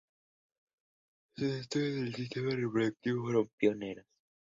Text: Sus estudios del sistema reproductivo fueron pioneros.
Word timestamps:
Sus 1.35 1.47
estudios 1.47 1.95
del 1.97 2.15
sistema 2.15 2.49
reproductivo 2.55 3.21
fueron 3.21 3.51
pioneros. 3.55 4.07